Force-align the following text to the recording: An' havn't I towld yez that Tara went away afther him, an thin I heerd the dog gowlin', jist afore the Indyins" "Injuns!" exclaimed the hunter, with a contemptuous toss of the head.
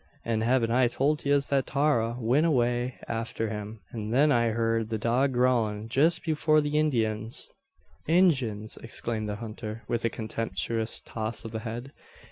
An' 0.25 0.41
havn't 0.41 0.71
I 0.71 0.87
towld 0.87 1.23
yez 1.27 1.49
that 1.49 1.67
Tara 1.67 2.17
went 2.19 2.47
away 2.47 2.95
afther 3.07 3.49
him, 3.49 3.81
an 3.91 4.09
thin 4.09 4.31
I 4.31 4.47
heerd 4.47 4.89
the 4.89 4.97
dog 4.97 5.33
gowlin', 5.35 5.89
jist 5.89 6.27
afore 6.27 6.59
the 6.59 6.71
Indyins" 6.71 7.51
"Injuns!" 8.19 8.77
exclaimed 8.77 9.29
the 9.29 9.35
hunter, 9.35 9.83
with 9.87 10.03
a 10.03 10.09
contemptuous 10.09 11.01
toss 11.01 11.45
of 11.45 11.51
the 11.51 11.59
head. 11.59 11.91